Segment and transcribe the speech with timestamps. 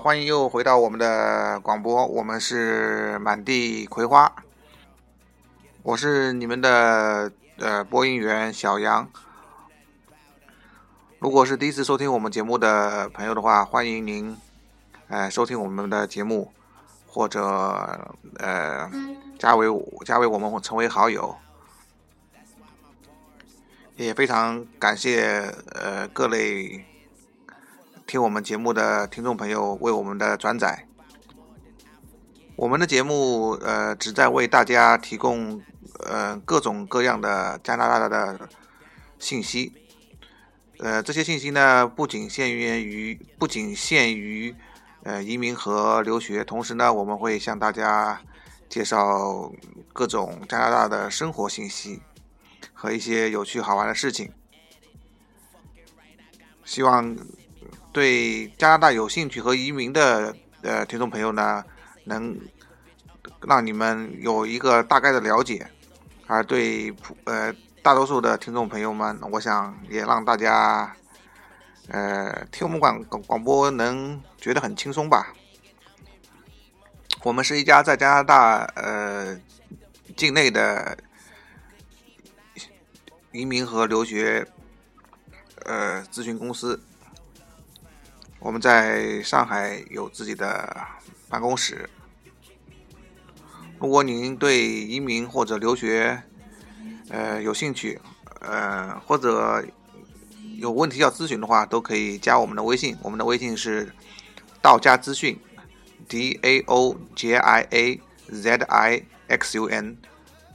[0.00, 4.32] 欢迎又回到我们的广播，我们是满地葵花，
[5.82, 9.06] 我是你们的呃播音员小杨。
[11.18, 14.34] 如果是第一次收听我们节目的朋友的话，欢迎您
[15.08, 16.50] 呃收听我们的节目，
[17.06, 17.42] 或者
[18.38, 18.90] 呃
[19.38, 19.66] 加为
[20.06, 21.36] 加为我们成为好友。
[23.96, 26.86] 也非常感谢呃各类
[28.10, 30.84] 听我们节目的听众朋友为我们的转载。
[32.56, 35.62] 我们的节目呃旨在为大家提供
[36.00, 38.48] 呃各种各样的加拿大的
[39.20, 39.72] 信息。
[40.80, 44.52] 呃，这些信息呢不仅限于不仅限于
[45.04, 48.20] 呃移民和留学，同时呢我们会向大家
[48.68, 49.52] 介绍
[49.92, 52.02] 各种加拿大的生活信息。
[52.74, 54.32] 和一些有趣好玩的事情，
[56.64, 57.16] 希望
[57.92, 61.64] 对加拿大有兴趣和移民的呃听众朋友呢，
[62.04, 62.38] 能
[63.46, 65.66] 让你们有一个大概的了解，
[66.26, 67.52] 而对普呃
[67.82, 70.94] 大多数的听众朋友们，我想也让大家
[71.88, 75.32] 呃听我们广广播能觉得很轻松吧。
[77.22, 79.38] 我们是一家在加拿大呃
[80.16, 80.96] 境内的。
[83.32, 84.44] 移民和留学，
[85.64, 86.82] 呃，咨询公司，
[88.40, 90.74] 我们在上海有自己的
[91.28, 91.88] 办公室。
[93.78, 96.22] 如果您对移民或者留学，
[97.10, 98.00] 呃，有兴趣，
[98.40, 99.62] 呃，或者
[100.56, 102.96] 有问题要咨询的话，都可以加我们的微信。
[103.02, 103.92] 我们的微信是
[104.62, 105.38] 道家资讯
[106.08, 108.00] ，D A O J I A
[108.30, 109.98] Z I X U N，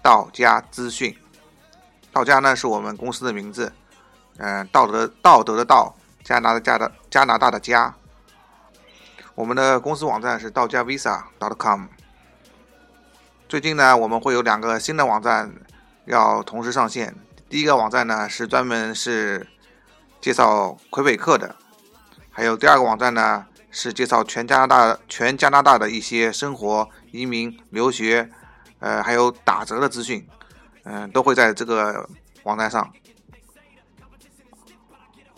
[0.02, 1.16] 道家资讯。
[2.12, 3.72] 道家呢是我们公司的名字，
[4.38, 5.96] 嗯，道德道德的道，
[6.26, 7.96] 加拿大加的加拿大的加。
[9.36, 11.86] 我们的公司网站是道家 visa dot com。
[13.48, 15.54] 最近呢，我们会有两个新的网站
[16.06, 17.16] 要同时上线。
[17.48, 19.46] 第一个网站呢是专门是
[20.20, 21.56] 介绍魁北克的，
[22.32, 28.32] 还有第二个网站呢是介绍全加拿大全加拿大的一些生活、移民、留学，
[28.80, 30.28] 呃，还有打折的资讯。
[30.86, 32.10] 嗯，都会在这个
[32.44, 32.92] 网站上。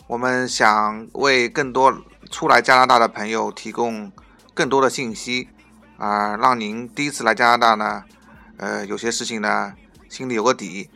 [0.08, 1.94] 我们想为更多
[2.30, 4.10] 初来加拿大的朋友提供
[4.54, 5.46] 更多的信息，
[5.98, 8.02] 啊，让您第一次来加拿大呢，
[8.56, 9.74] 呃，有些事情呢
[10.08, 10.88] 心里有个底。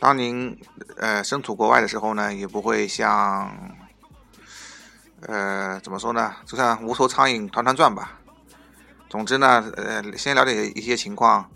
[0.00, 0.58] 当您
[0.96, 3.56] 呃身处国外的时候呢，也不会像，
[5.20, 8.18] 呃，怎么说呢，就像无头苍蝇团团转吧。
[9.08, 11.48] 总之呢，呃，先了解一些情况。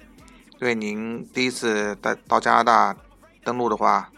[0.61, 2.97] 对您第一次到到加拿大
[3.43, 4.09] 登陆的话，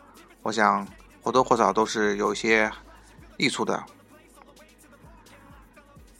[0.43, 0.87] 我想
[1.23, 2.71] 或多或少都是有一些
[3.39, 3.83] 益处的。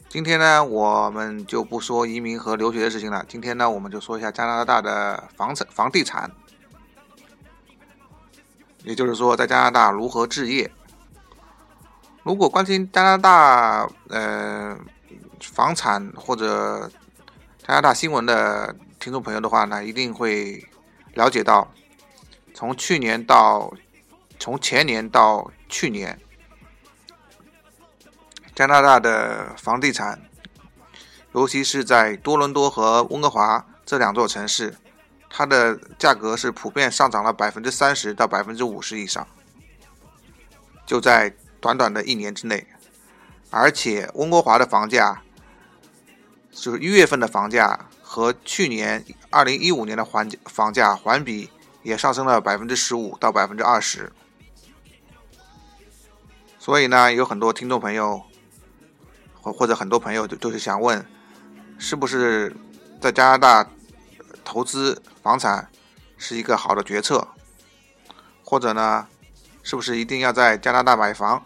[0.09, 3.25] 今天呢，我们就不说移民和留学的事情了。
[3.27, 6.31] 今天呢，我们就说一下加拿大的房产、房地产，
[8.83, 10.71] 也就是说，在加拿大如何置业。
[12.23, 14.77] 如果关心加拿大呃
[15.41, 16.89] 房产或者
[17.67, 18.75] 加拿大新闻的。
[18.99, 20.65] 听众朋友的话呢，一定会
[21.13, 21.67] 了解到，
[22.53, 23.69] 从去年到
[24.39, 26.19] 从前年到去年，
[28.53, 30.21] 加拿大的房地产，
[31.33, 34.75] 尤其是在多伦多和温哥华这两座城市，
[35.29, 39.27] 它的价格是普遍上涨了百分之三十到百分之五十以上，
[40.85, 42.67] 就在短短的一年之内，
[43.49, 45.21] 而且温哥华的房价，
[46.51, 47.87] 就是一月份的房价。
[48.05, 51.49] 和去年二零一五年的环房价环比
[51.81, 54.13] 也上升了百分之十五到百分之二十，
[56.63, 58.23] 所以呢，有很多听众朋友
[59.41, 61.05] 或或者很多朋友就就是想问，
[61.77, 62.55] 是不是
[63.01, 63.69] 在加拿大
[64.45, 65.69] 投资房产
[66.15, 67.27] 是一个好的决策，
[68.45, 69.05] 或者呢，
[69.61, 71.43] 是不是一定要在加拿大买房？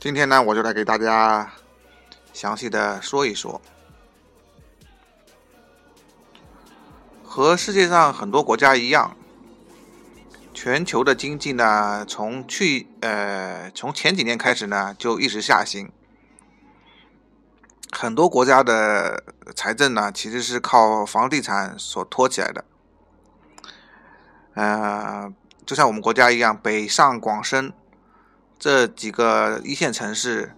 [0.00, 1.52] 今天呢，我就来给大家
[2.32, 3.62] 详细的说一说。
[7.22, 9.16] 和世界上很多国家一样，
[10.54, 15.90] 全球的经济呢，从去呃从前几年开始呢，就一直下行。
[17.90, 19.24] 很多国家的
[19.54, 22.64] 财政呢，其实是靠房地产所托起来的。
[24.54, 25.32] 呃，
[25.66, 27.72] 就像我们国家一样，北上广深
[28.58, 30.54] 这几个一线城市，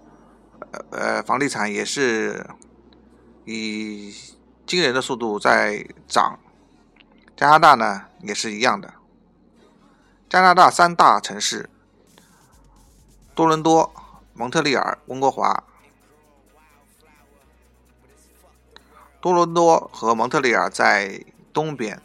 [0.91, 2.47] 呃，房地产也是
[3.47, 4.15] 以
[4.67, 6.39] 惊人的速度在涨。
[7.35, 8.93] 加拿大呢也是一样的。
[10.29, 11.71] 加拿大三大城市：
[13.33, 13.95] 多伦多、
[14.35, 15.63] 蒙特利尔、温哥华。
[19.21, 22.03] 多伦多和蒙特利尔在东边，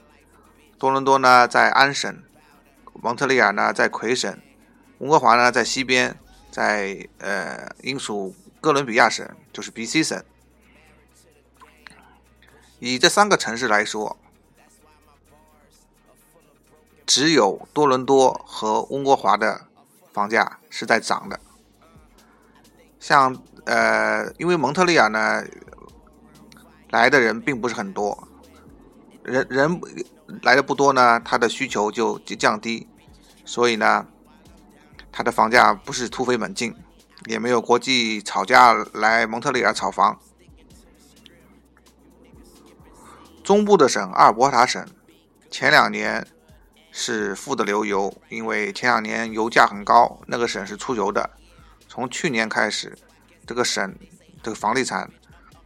[0.77, 2.21] 多伦多呢在安省，
[2.93, 4.39] 蒙特利尔呢在魁省，
[4.99, 6.19] 温哥华呢在西边，
[6.51, 10.23] 在呃英属哥伦比亚省，就是 B.C 省。
[12.77, 14.17] 以这三个城市来说，
[17.05, 19.67] 只有多伦多和温哥华的
[20.13, 21.39] 房价是在涨的。
[22.99, 25.43] 像呃，因为蒙特利尔呢。
[26.91, 28.27] 来的人并不是很多，
[29.23, 29.79] 人人
[30.41, 32.85] 来的不多呢，它的需求就降低，
[33.45, 34.05] 所以呢，
[35.09, 36.75] 它的房价不是突飞猛进，
[37.27, 40.19] 也没有国际炒家来蒙特利尔炒房。
[43.41, 44.85] 中部的省阿尔伯塔省
[45.49, 46.27] 前两年
[46.91, 51.29] 是富的流油，因为前两年油价很高，那个省是出油的。
[51.87, 52.97] 从去年开始，
[53.45, 53.95] 这个省
[54.43, 55.09] 这个房地产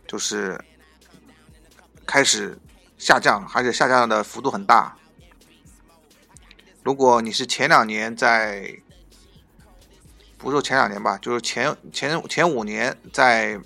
[0.08, 0.60] 就是。
[2.08, 2.56] 开始
[3.00, 4.96] 下降，而且下降的幅度很大。
[6.84, 8.72] 如果你是前两年在，
[10.38, 13.60] 不说前两年吧，就是前前前五年在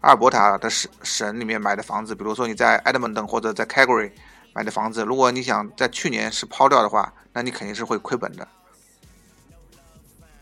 [0.00, 4.10] 阿尔伯塔的省省里面买的房子，比如说你在 Edmonton 或者在 Calgary
[4.54, 8.46] 买的房子，如果你想在去年是抛掉的话，那你肯定是会亏本的，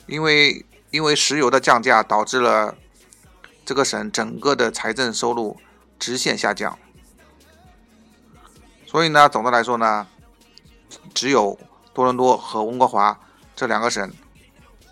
[0.06, 2.76] 因为因为石油的降价导致了
[3.64, 5.58] 这个省整个的财政收入
[5.98, 6.78] 直线下降。
[8.86, 10.06] 所以呢，总的来说呢，
[11.14, 11.58] 只有
[11.94, 13.18] 多伦多和温哥华
[13.56, 14.12] 这两个省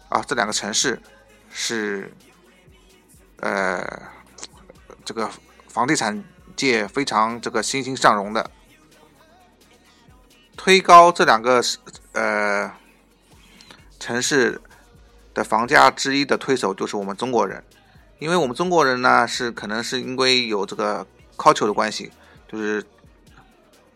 [0.09, 0.99] 啊，这两个城市
[1.51, 2.11] 是
[3.41, 3.87] 呃
[5.05, 5.31] 这个
[5.69, 6.25] 房地产
[6.57, 8.51] 界非常这个欣欣向荣的。
[10.63, 11.63] 推高这两个
[12.13, 12.71] 呃
[13.99, 14.61] 城市
[15.33, 17.65] 的房价之一的推手就是我们中国人，
[18.19, 21.07] 因为我们中国人呢是可能是因为有这个
[21.39, 22.13] culture 的关系，
[22.47, 22.85] 就是。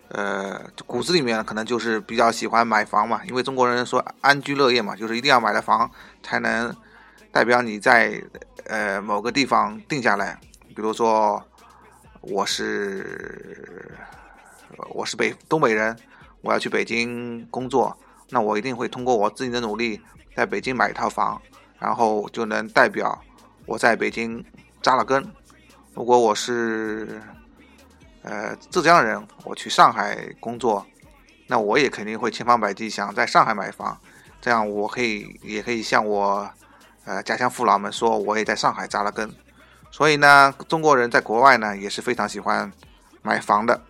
[0.09, 5.91] 呃，骨子里面可能就是比较喜欢买房嘛，因为中国人说安居乐业嘛，就是一定要买了房
[6.23, 6.73] 才能
[7.33, 8.23] 代表你在
[8.67, 10.39] 呃某个地方定下来。
[10.69, 11.43] 比如说，
[12.21, 13.99] 我是
[14.91, 15.97] 我是北东北人，
[16.45, 17.97] 我要去北京工作，
[18.29, 19.99] 那我一定会通过我自己的努力
[20.37, 21.41] 在北京买一套房，
[21.79, 23.19] 然后就能代表
[23.65, 24.45] 我在北京
[24.83, 25.27] 扎了根。
[25.95, 27.23] 如果我是
[28.23, 30.87] 呃，浙江人，我去上海工作，
[31.47, 33.99] 那我也肯定会千方百计想在上海买房，
[34.41, 36.51] 这样我可以也可以向我
[37.05, 39.33] 呃家乡父老们说，我也在上海扎了根。
[39.91, 42.71] 所以呢，中国人在国外呢也是非常喜欢
[43.23, 43.81] 买房的。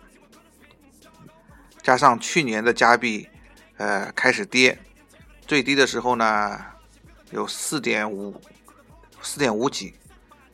[1.85, 3.29] 加上去年的加币
[3.77, 4.77] 呃开始跌，
[5.45, 6.59] 最低的时候呢
[7.29, 8.41] 有四点五
[9.21, 9.93] 四点五几，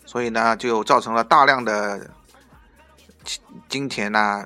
[0.06, 2.12] 所以呢就造成了大量的。
[3.70, 4.44] 金钱呐，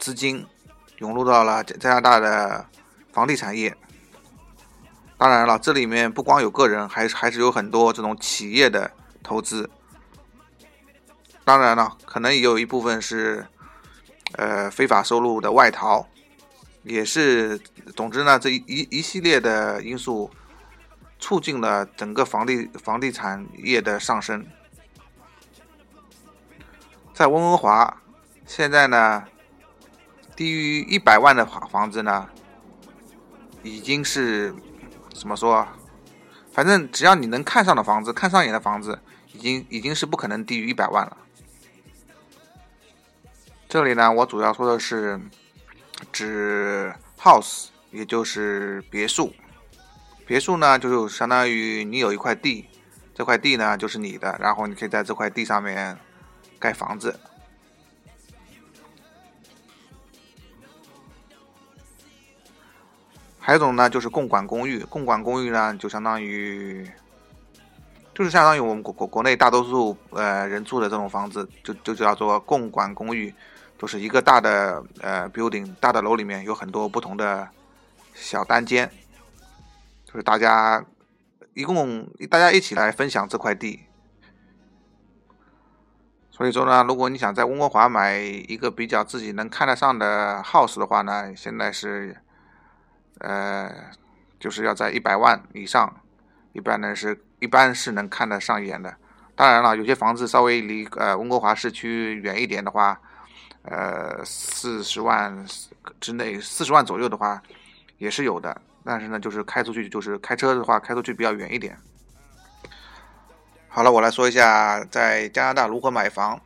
[0.00, 0.44] 资金
[0.98, 2.66] 涌入到了加拿大的
[3.12, 3.74] 房地产业。
[5.16, 8.90] 当然了，这里面不光有个人，还还是有很多这种企业的
[9.22, 9.70] 投资。
[11.44, 13.46] 当然了，可能也有一部分是
[14.32, 16.06] 呃非法收入的外逃，
[16.82, 17.58] 也是。
[17.96, 20.30] 总之呢，这一一系列的因素
[21.18, 24.46] 促进了整个房地房地产业的上升。
[27.12, 27.96] 在温哥华。
[28.46, 29.22] 现在呢，
[30.34, 32.28] 低于一百万的房房子呢，
[33.62, 34.52] 已经是
[35.14, 35.68] 怎么说？
[36.52, 38.98] 反正只要你能看上的房子，看上眼的房子，
[39.32, 41.16] 已经已经是不可能低于一百万了。
[43.70, 45.20] 这里呢，我主要说的是
[46.10, 49.32] 指 house，也就是别墅。
[50.26, 52.68] 别墅呢，就是相当于你有一块地，
[53.14, 55.96] 这块地呢就是你的，然后你可以在这块地上面
[56.58, 57.16] 盖房子。
[63.38, 64.80] 还有一种呢，就是共管公寓。
[64.86, 66.84] 共管公寓呢，就相当于，
[68.12, 73.32] 就是相当于我们国国国内大多数呃人住的这种房子，就就叫做共管公寓，
[73.80, 77.48] 就是一个大的呃 building 大的楼里面有很多不同的
[78.12, 78.92] 小单间，
[80.04, 80.84] 就是大家
[81.54, 83.80] 一共大家一起来分享这块地。
[86.30, 92.18] 所以说呢，如果你想在温哥华买一个比较自己能看得上的 house 的话呢，现在是。
[93.22, 93.70] 呃，
[94.38, 95.94] 就是要在一百万以上，
[96.54, 98.96] 一般呢是一般是能看得上眼的。
[99.36, 102.98] 当然了，有些房子稍微离呃温哥华市区远一点的话，
[103.62, 105.46] 呃四十万
[106.00, 107.42] 之内，四十万左右的话
[107.98, 108.60] 也是有的。
[108.84, 111.76] 但是呢，就是开出去，就是开车的话，开出去比较远一点。
[113.68, 116.40] 好了，我来说一下在加拿大如何买房。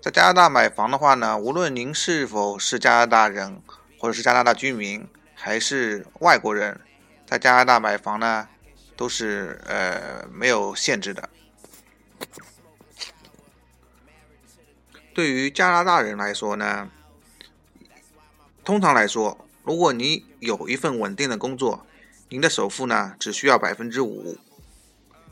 [0.00, 3.60] 在加拿大买房的话呢，无论您是否是加拿大人，
[3.98, 6.80] 或者是加拿大居民，还是外国人，
[7.26, 8.48] 在加拿大买房呢，
[8.96, 11.28] 都是呃没有限制的。
[15.12, 16.90] 对于加拿大人来说呢，
[18.64, 21.84] 通常来说，如果你有一份稳定的工作，
[22.28, 24.38] 您的首付呢只需要百分之五。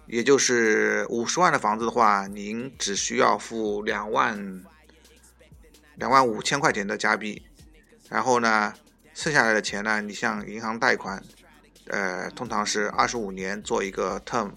[0.06, 4.64] 也就是五十万的房子的话，您只需要付两万
[5.96, 7.42] 两万五千块钱的加币，
[8.08, 8.72] 然后呢，
[9.12, 11.22] 剩下来的钱呢，你向银行贷款，
[11.88, 14.52] 呃，通常是二十五年做一个 term，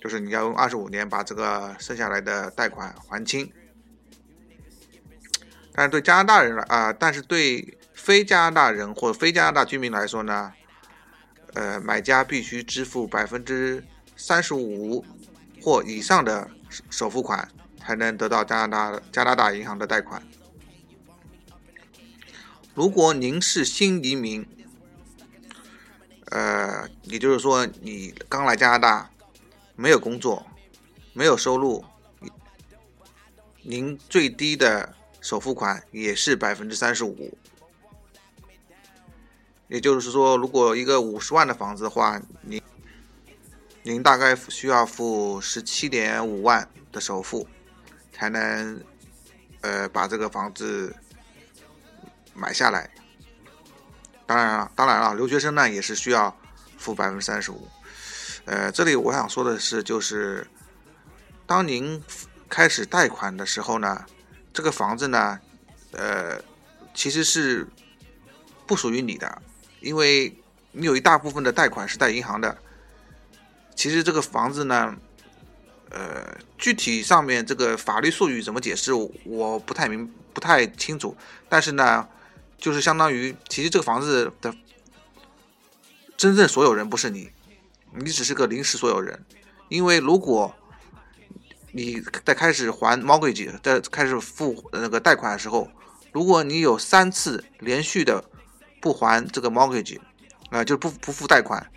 [0.00, 3.48] 就是你要用二十五年把这个剩下来的贷款还清。
[5.74, 10.52] 但是对加拿大人来啊，但是对非加拿大人或非加拿大居民来说呢，
[11.52, 13.84] 呃，买家必须支付百分之。
[14.16, 15.04] 三十五
[15.60, 16.48] 或以上的
[16.88, 17.48] 首付款
[17.80, 20.22] 才能得到加拿大加拿大银行的贷款。
[22.74, 24.46] 如果您是新移民，
[26.26, 29.10] 呃，也就是说你刚来加拿大，
[29.74, 30.46] 没有工作，
[31.12, 31.84] 没有收入，
[33.62, 37.36] 您最低的首付款也是百分之三十五。
[39.68, 42.62] 也就是说，如果一个五十万的房子的话，您。
[43.86, 47.46] 您大概需要付十七点五万的首付，
[48.10, 48.82] 才能
[49.60, 50.94] 呃把这个房子
[52.32, 52.90] 买下来。
[54.24, 56.34] 当然了，当然了，留学生呢也是需要
[56.78, 57.68] 付百分之三十五。
[58.46, 60.46] 呃，这里我想说的是，就是
[61.46, 62.02] 当您
[62.48, 64.06] 开始贷款的时候呢，
[64.54, 65.38] 这个房子呢，
[65.90, 66.40] 呃，
[66.94, 67.66] 其实是
[68.66, 69.42] 不属于你的，
[69.80, 70.32] 因为
[70.70, 72.56] 你有一大部分的贷款是在银行的。
[73.74, 74.96] 其实这个房子呢，
[75.90, 78.92] 呃，具体上面这个法律术语怎么解释，
[79.24, 81.16] 我不太明不太清楚。
[81.48, 82.08] 但是呢，
[82.56, 84.54] 就是相当于，其实这个房子的
[86.16, 87.30] 真正所有人不是你，
[87.92, 89.24] 你只是个临时所有人。
[89.68, 90.54] 因为如果
[91.74, 95.68] 你在开始还 mortgage，在开始付那个贷款的时候，
[96.12, 98.24] 如果你有三次连续的
[98.80, 99.98] 不还这个 mortgage，
[100.50, 101.70] 啊，就不不付贷款，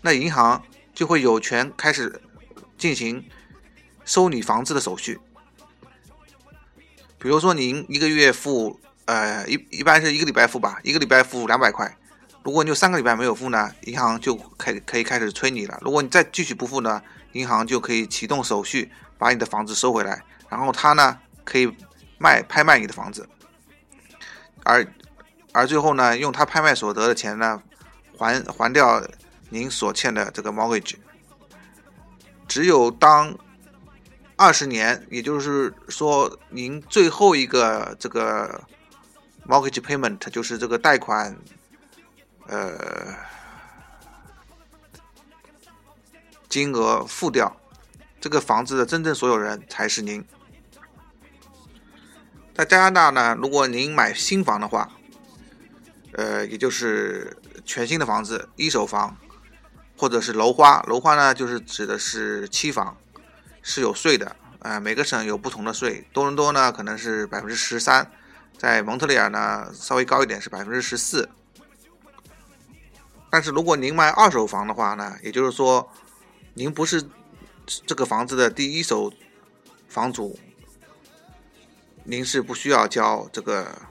[0.00, 0.62] 那银行。
[0.92, 2.20] 就会有权开始
[2.76, 3.24] 进行
[4.04, 5.18] 收你房子的手续。
[7.16, 11.96] 比如说，您一个月付，呃，一一般是一个礼拜付吧，一个礼拜付两百块。
[12.42, 15.78] 如果你有三个礼拜没有付呢，银行就开可以开始催你了。
[15.80, 17.00] 如果你再继续不付呢，
[17.32, 21.72] 银行就可以启动手续把你的房子收回来，然后他呢可以
[22.18, 23.28] 卖拍卖你的房子，
[24.64, 24.84] 而
[25.52, 27.62] 而最后呢，用他拍卖所得的钱呢
[28.18, 29.00] 还还掉。
[29.52, 30.94] 您所欠的这个 mortgage，
[32.46, 33.36] 只有当
[34.36, 38.62] 二十年，也就是说，您最后一个这个
[39.44, 41.36] mortgage payment，就是这个贷款，
[42.46, 43.12] 呃，
[46.48, 47.59] 金额付掉，
[48.20, 50.24] 这个房子的真正所有人才是您。
[52.54, 54.90] 在加拿大呢，如果您买新房的话，
[56.12, 59.16] 呃，也就是全新的房子，一手房。
[59.96, 62.96] 或者是楼花，楼花呢，就是指的是期房，
[63.60, 68.10] 是有税的，呃，每个省有不同的税，多伦多呢可能是百分之十三，
[68.56, 71.28] 在蒙特利尔呢稍微高一点是百分之十四。
[73.28, 75.86] 但是如果您买二手房的话呢，也就是说，
[76.54, 77.06] 您不是
[77.86, 79.12] 这个房子的第一手
[79.88, 80.38] 房主，
[82.02, 83.82] 您是不需要交这个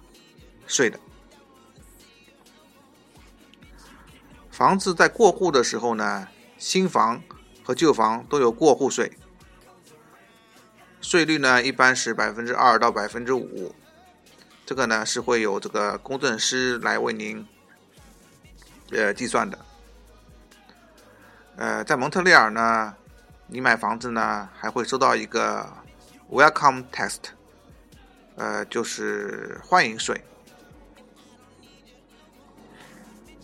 [0.67, 0.99] 税的。
[4.49, 7.23] 房子在过户的时候呢，新房
[7.63, 9.13] 和旧房都有过户税，
[10.99, 13.73] 税率呢一般是百分之二到百分之五，
[14.65, 17.47] 这个呢是会有这个公证师来为您
[18.91, 19.57] 呃计算的。
[21.55, 22.95] 呃，在蒙特利尔呢，
[23.51, 25.67] 你买房子呢还会收到一个
[26.29, 27.31] Welcome Test，
[28.35, 30.23] 呃，就是欢迎税。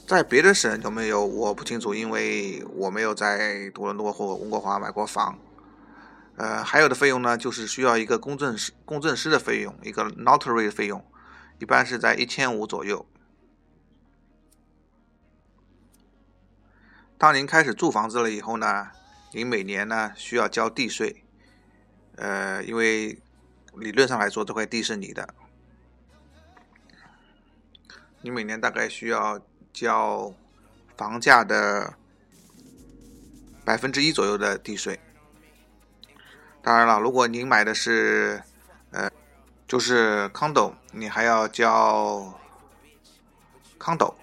[0.06, 5.40] 在别的省有没有我不清楚，因为我没有在多伦多或温哥华买过房。
[6.38, 11.04] 呃，还有的费用呢，就是需要一个公证师公证师的费用，一个 notary 的费用，
[11.58, 13.04] 一般是在一千五左右。
[17.18, 18.92] 当您开始住房子了以后呢，
[19.36, 21.24] 你每年呢需要交地税。
[22.15, 23.22] 呃，因为
[23.75, 25.36] 理论上来说，这块地是你的，
[28.22, 29.39] 你每年大概需要。
[29.75, 30.34] 交
[30.96, 31.96] 房价的
[33.65, 34.98] 百分之一左右的地税，
[36.62, 38.42] 当然了，如果您买的是
[38.92, 39.12] 呃
[39.68, 42.39] 就是 condo，你还要交
[43.77, 44.13] condo，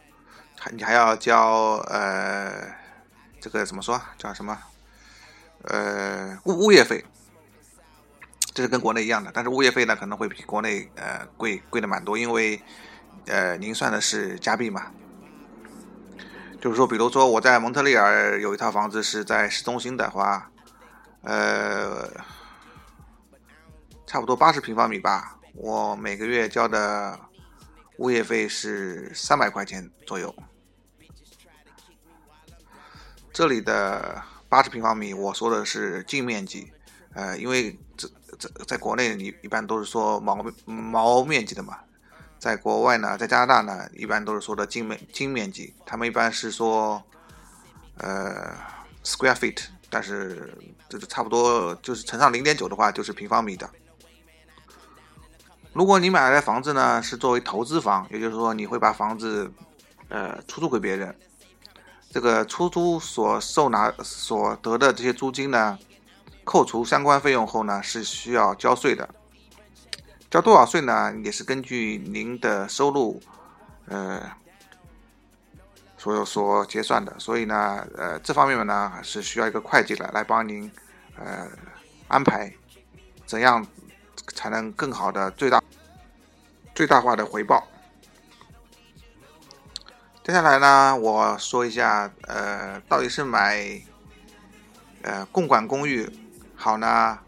[0.59, 2.75] 还你还要交呃
[3.43, 4.59] 这个怎么说叫什么
[5.65, 7.05] 呃物物业费。
[8.55, 12.61] 这是跟国内一样的，但是物业费呢可能会比国内呃贵贵的蛮多，因为
[13.27, 14.93] 呃您算的是加币嘛。
[16.61, 20.51] 就是说，比如说我在蒙特利尔有一套房子是在市中心的话，
[21.23, 22.09] 呃，
[24.07, 27.19] 差不多八十平方米吧，我每个月交的
[27.97, 30.33] 物业费是三百块钱左右。
[33.33, 36.71] 这里的八十平方米，我说的是净面积，
[37.15, 38.07] 呃，因为这。
[38.39, 41.79] 在在国内，你一般都是说毛毛面积的嘛，
[42.39, 47.01] 在国外呢，在加拿大呢，一般都是说的净面净面积，他们一般是说
[47.99, 48.57] 呃
[49.05, 53.69] square feet，但是这个差不多就是乘上零点九的话，就是平方米的。
[55.73, 59.53] 如果你买来的房子呢是作为投资房，也就是说你会把房子
[60.09, 61.15] 呃出租给别人，
[62.13, 65.79] 这个出租所受拿所得的这些租金呢。
[66.45, 69.09] 扣除相关费用后呢，是需要交税的。
[70.29, 71.15] 交多少税呢？
[71.25, 73.23] 也是根据您的收入，
[73.87, 74.21] 呃，
[75.97, 77.15] 所所结算的。
[77.17, 80.69] 所以呢，呃，这方面呢，是需要一个会计来来帮您，
[81.17, 81.47] 呃，
[82.09, 82.53] 安排
[83.25, 83.65] 怎样
[84.35, 85.63] 才能更好的最大
[86.75, 87.69] 最大化的回报。
[90.25, 93.83] 接下来呢，我说一下，呃，到底是买
[95.03, 96.09] 呃共管公寓。
[96.55, 97.19] 好呢，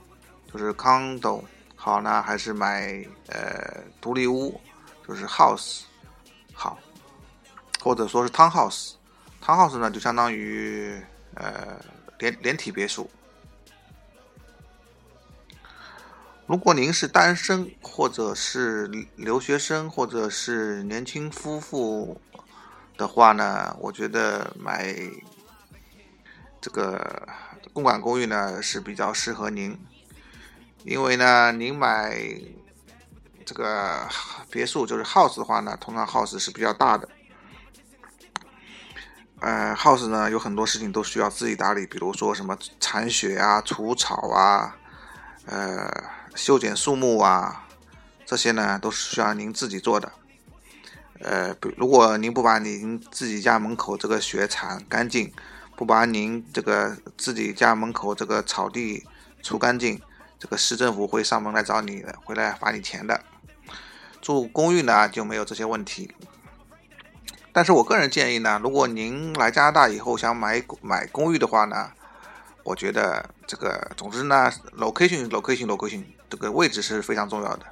[0.53, 1.43] 就是 condo
[1.75, 4.61] 好呢，还是买呃独立屋，
[5.09, 5.81] 就是 house
[6.53, 6.79] 好，
[7.81, 11.03] 或者说是 townhouse，townhouse 呢就相当于
[11.35, 11.77] 呃
[12.21, 13.11] 连连体别墅。
[16.47, 22.21] 如果您是单身，或者是留学生，或者是年轻夫妇
[22.97, 24.95] 的话呢，我觉得买
[26.61, 27.29] 这个。
[27.73, 29.77] 公馆公寓呢是比较适合您，
[30.85, 32.17] 因为呢，您买
[33.45, 34.09] 这个
[34.49, 37.09] 别墅就是 house 的话呢，通常 house 是比较大的。
[39.41, 44.77] 呃，house 呢有很多事情都需要自己打理，比如说什么铲雪啊、除草啊、
[45.47, 45.91] 呃
[46.37, 47.67] 修剪树木啊，
[48.25, 50.13] 这些呢都是需要您自己做的。
[51.25, 55.33] 呃，如果您不把您自己家门口这个雪铲干净，
[55.75, 59.07] 不把您这个自己家门口这个草地
[59.43, 59.99] 除干净，
[60.39, 63.23] 这个市政府会上门来找你的，回来罚你钱的。
[64.21, 66.13] 住公寓呢就没有这些问题。
[67.55, 71.91] 但是我个人建议呢，如果您来加拿大以后想买买公寓的话呢，
[72.65, 77.65] 我觉得这个总之呢，location location location 这个位置是非常重要的。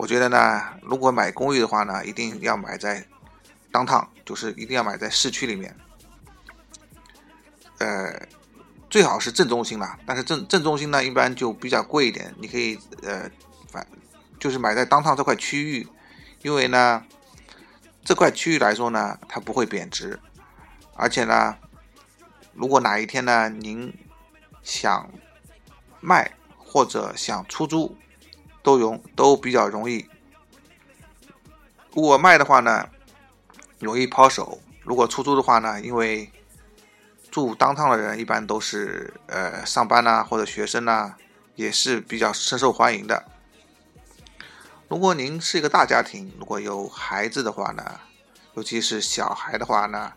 [0.00, 3.06] 我觉得呢，如果买公寓的话呢，一定要买在
[3.70, 5.76] downtown，就是一定要买在市区里面。
[7.80, 8.26] 呃，
[8.88, 12.34] 最好是正中心啦，但是正正中心呢，一般就比较贵一点。
[12.38, 13.30] 你可以呃，
[13.70, 13.86] 反
[14.38, 15.86] 就是买在当趟这块区域，
[16.40, 17.04] 因为呢，
[18.02, 20.18] 这块区域来说呢，它不会贬值，
[20.94, 21.58] 而且呢，
[22.54, 23.94] 如果哪一天呢，您
[24.62, 25.10] 想
[26.00, 27.98] 卖或者想出租，
[28.70, 30.06] 都容都比较容易。
[31.92, 32.88] 如果卖的话呢，
[33.80, 36.30] 容易抛手；如果出租的话呢，因为
[37.32, 41.16] 住当趟的人一般都是呃上班呐或者学生呐，
[41.56, 43.24] 也是比较深受欢迎的。
[44.88, 47.98] 如果您是一个大家庭，如果有孩子的话呢，
[48.54, 50.12] 尤其是小孩的话呢，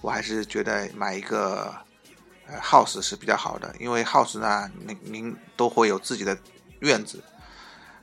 [0.00, 1.74] 我还是觉得买一个
[2.46, 6.38] 呃 house 是比较好的，因为 house 呢，您您都会有自己的
[6.80, 7.22] 院子，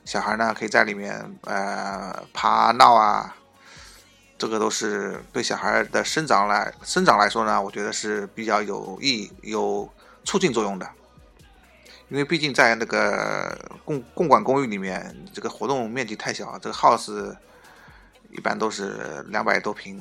[0.08, 3.36] 小孩呢可以在里面呃爬闹啊。
[4.38, 9.92] 这个都是对小孩的生长来生长来说呢，我觉得是比较有益、有
[10.24, 10.88] 促进作用的。
[12.08, 17.36] 因为毕竟在那个共共管公寓里面，这个活动面积太小，这个 house
[18.30, 20.00] 一般都是两百多平，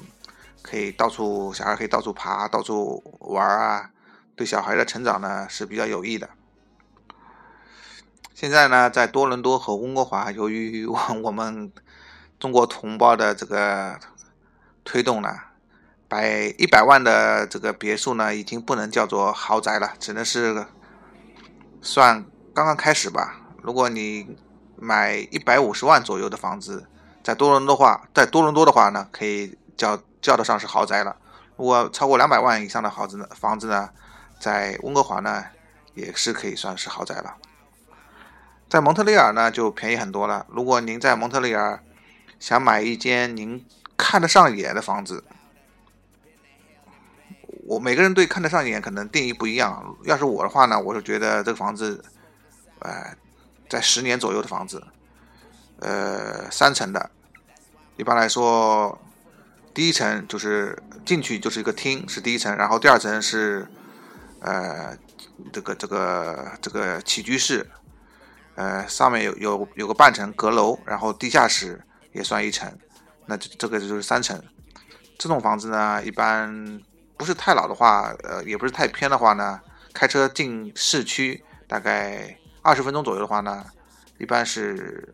[0.61, 3.89] 可以到处小孩可以到处爬、到处玩啊，
[4.37, 6.29] 对小孩的成长呢是比较有益的。
[8.38, 11.73] 现在呢，在多伦多和温哥华，由于我我们
[12.39, 14.00] 中国同胞的这个。
[14.84, 15.36] 推动呢，
[16.08, 20.65] 百一百万的这个别墅呢，已经不能叫做豪宅了，只能是
[21.82, 22.23] 算
[22.54, 23.41] 刚刚开始吧。
[23.63, 24.38] 如果你
[24.78, 26.88] 买一百五十万左右的房子，
[27.23, 31.17] 在多伦多话，在多伦多的话呢，可以叫叫得上是豪宅了。
[31.58, 33.89] 如果超过两百万以上的房子呢，房子呢，
[34.39, 35.43] 在温哥华呢，
[35.95, 37.36] 也是可以算是豪宅了。
[38.69, 40.45] 在蒙特利尔呢就便宜很多了。
[40.49, 41.82] 如果您在蒙特利尔
[42.38, 45.23] 想买一间您看得上眼的房子，
[47.65, 49.95] 我每个人对看得上眼可能定义不一样。
[50.03, 52.03] 要是我的话呢，我就觉得这个房子，
[52.80, 53.15] 呃，
[53.69, 54.84] 在十年左右的房子，
[55.80, 57.10] 呃，三层的，
[57.95, 58.99] 一般来说，
[59.73, 63.67] 第一层就是进去就是一个厅，是第一层，然后第二层是，
[64.41, 64.97] 呃，
[65.53, 67.65] 这个这个这个起居室。
[68.57, 71.79] 呃，上面有有有个半层阁楼，然后地下室
[72.11, 72.67] 也算一层，
[73.27, 74.43] 那这这个就是三层。
[75.15, 76.81] 这种房子呢，一般
[77.15, 79.61] 不是太老的话，呃，也不是太偏的话呢，
[79.93, 83.63] 开车进市区大概二十分钟左右的话呢，
[84.17, 85.13] 一般是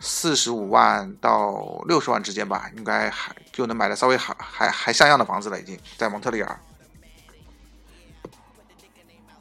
[0.00, 6.58] 四十五万到六十万之间吧，应该还就能买的稍微还还还像样的房子了，已经在蒙特利尔。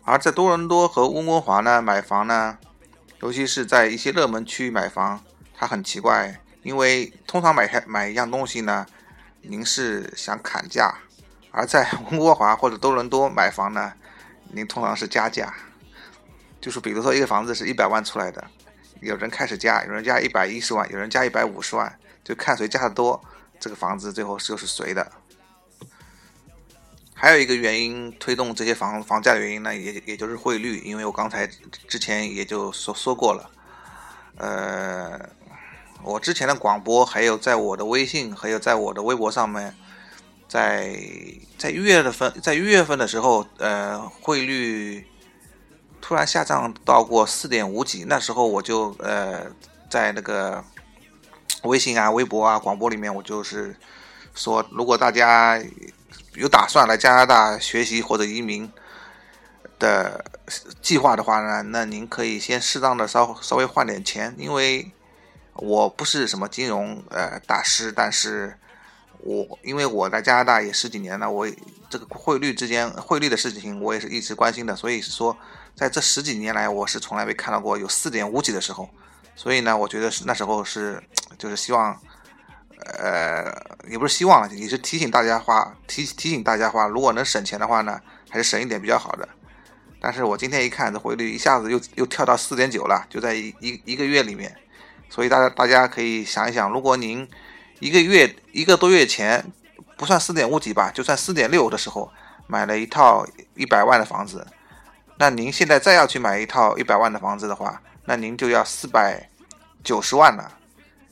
[0.03, 2.59] 而在多伦多和温哥华呢，买房呢。
[3.19, 5.23] 尤其是在一些热门区域买房，
[5.55, 8.85] 它很奇怪，因为通常买买一样东西呢，
[9.41, 10.93] 您是想砍价；
[11.51, 13.93] 而在温哥华 或者多伦多买房呢，
[14.51, 15.53] 您通常是加价。
[16.61, 18.43] 就是比如说一个房子是一百万出来的，
[18.99, 23.23] 有人开始加，有人加一百一十万，有人加一百五十万，就看谁加的多，
[23.59, 25.11] 这个房子最后就是谁的。
[27.19, 31.49] 还有一个原因推动这些房房价的原因呢，也也就是汇率，因为我刚才
[31.87, 33.49] 之前也就说说过了，
[34.37, 35.19] 呃，
[36.03, 39.75] 我之前的广播，还有在我的微信，还有在我的微博上面，
[40.47, 40.95] 在
[41.57, 45.03] 在一月份，在一月份的时候，呃，汇率
[45.99, 49.47] 突然下降到过四点五几，那时候我就呃
[49.89, 50.63] 在那个
[51.63, 53.75] 微信啊、微博啊、广播里面，我就是
[54.35, 55.59] 说，如果大家。
[56.37, 58.71] 有打算来加拿大学习或者移民
[59.79, 60.23] 的
[60.83, 64.91] 计划的话呢，那您可以先适当的稍稍微换点钱，因为
[65.55, 68.55] 我不是什么金融呃大师，但是
[69.17, 71.47] 我因为我在加拿大也十几年了，我
[71.89, 75.35] 这个汇率之间汇率的事情我也是一直关心的，所以说
[75.75, 78.87] 在这十几年来我是从来没看到过有四点五几的时候，
[79.35, 81.01] 所以呢，我觉得那时候是
[81.39, 81.99] 就是希望。
[82.79, 83.51] 呃，
[83.89, 89.27] 也不是希望了，也是提醒大家话，提提醒大家话，如果能省钱的话呢，还是省一点比较好的。
[89.99, 94.55] 但是我今天一看，这汇率一下子又又跳到四点九了，就在一一一个月里面。
[95.09, 97.27] 所以大家大家可以想一想，如果您
[97.79, 99.43] 一个月一个多月前
[99.97, 102.11] 不算四点五几吧，就算四点六的时候
[102.45, 104.45] 买了一套一百万的房子，
[105.17, 109.27] 那您现在再要去买一套一百万的房子的话，那您就要四百
[109.83, 110.53] 九十万了。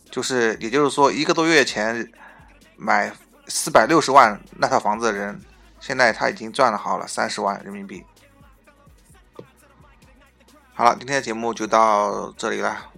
[0.10, 2.10] 就是，也就是说，一个多月前
[2.78, 3.12] 买
[3.48, 5.42] 四百六十万那套房子的人，
[5.80, 8.06] 现在他已经赚了好了三十万人民币。
[10.74, 12.92] 好了，今天的节目就到这里了。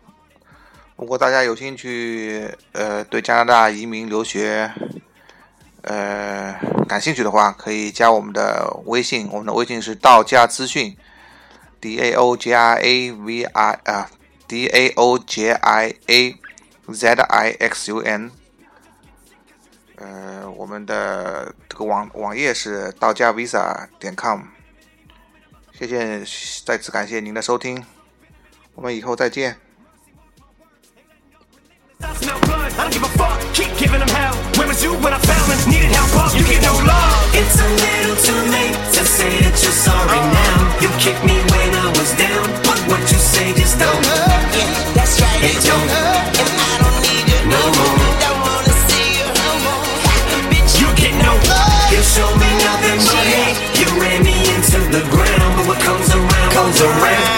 [0.95, 4.71] 如果大家有兴趣，呃，对加拿大移民留学，
[5.81, 6.55] 呃，
[6.87, 10.95] 感兴趣的话，可以加我们的微信，我们的微信是道家资讯
[11.79, 14.09] ，D A O J I A V I 啊
[14.47, 16.35] ，D A O J I A。
[16.87, 18.31] Zixun，
[19.97, 24.41] 呃，我们的这个网网页是道家 visa 点 com。
[25.73, 26.23] 谢谢，
[26.65, 27.85] 再次感谢您的收听，
[28.73, 29.57] 我们以后再见。
[47.53, 47.97] no more.
[48.23, 49.83] Don't wanna see you no more.
[50.51, 51.33] Bitch, you get no.
[51.49, 51.91] love.
[51.91, 53.57] You show me nothing but hate.
[53.79, 57.36] You ran me into the ground, but what comes around comes around.